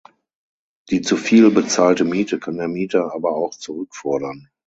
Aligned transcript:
Die 0.89 1.03
zu 1.03 1.15
viel 1.15 1.51
bezahlte 1.51 2.05
Miete 2.05 2.39
kann 2.39 2.57
der 2.57 2.67
Mieter 2.67 3.13
aber 3.13 3.35
auch 3.35 3.51
zurückfordern. 3.53 4.49